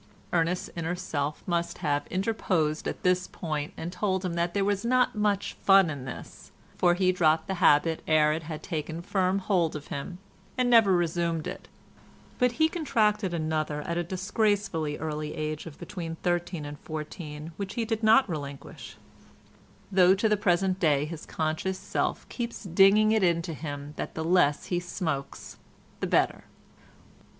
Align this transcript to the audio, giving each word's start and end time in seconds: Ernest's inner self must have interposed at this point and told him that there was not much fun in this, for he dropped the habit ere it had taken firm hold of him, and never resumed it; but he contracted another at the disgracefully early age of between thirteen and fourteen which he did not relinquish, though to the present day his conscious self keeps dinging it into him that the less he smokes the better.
Ernest's 0.33 0.71
inner 0.75 0.95
self 0.95 1.43
must 1.45 1.77
have 1.77 2.07
interposed 2.07 2.87
at 2.87 3.03
this 3.03 3.27
point 3.27 3.71
and 3.77 3.93
told 3.93 4.25
him 4.25 4.33
that 4.33 4.55
there 4.55 4.65
was 4.65 4.83
not 4.83 5.13
much 5.13 5.53
fun 5.53 5.91
in 5.91 6.05
this, 6.05 6.51
for 6.75 6.95
he 6.95 7.11
dropped 7.11 7.45
the 7.45 7.53
habit 7.61 8.01
ere 8.07 8.33
it 8.33 8.41
had 8.41 8.63
taken 8.63 9.03
firm 9.03 9.37
hold 9.37 9.75
of 9.75 9.89
him, 9.89 10.17
and 10.57 10.71
never 10.71 10.91
resumed 10.93 11.45
it; 11.45 11.67
but 12.39 12.53
he 12.53 12.67
contracted 12.67 13.31
another 13.31 13.83
at 13.83 13.93
the 13.93 14.03
disgracefully 14.03 14.97
early 14.97 15.35
age 15.35 15.67
of 15.67 15.77
between 15.77 16.15
thirteen 16.23 16.65
and 16.65 16.79
fourteen 16.79 17.51
which 17.57 17.75
he 17.75 17.85
did 17.85 18.01
not 18.01 18.27
relinquish, 18.27 18.97
though 19.91 20.15
to 20.15 20.27
the 20.27 20.35
present 20.35 20.79
day 20.79 21.05
his 21.05 21.27
conscious 21.27 21.77
self 21.77 22.27
keeps 22.27 22.63
dinging 22.63 23.11
it 23.11 23.21
into 23.21 23.53
him 23.53 23.93
that 23.97 24.15
the 24.15 24.23
less 24.25 24.65
he 24.65 24.79
smokes 24.79 25.57
the 25.99 26.07
better. 26.07 26.45